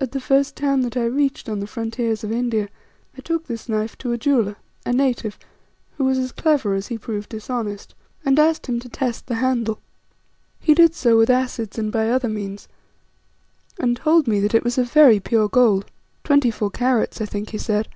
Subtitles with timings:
[0.00, 2.68] At the first town that I reached on the frontiers of India,
[3.16, 5.38] I took this knife to a jeweller, a native,
[5.96, 9.78] who was as clever as he proved dishonest, and asked him to test the handle.
[10.58, 12.66] He did so with acids and by other means,
[13.78, 15.86] and told me that it was of very pure gold,
[16.24, 17.86] twenty four carats, I think he said.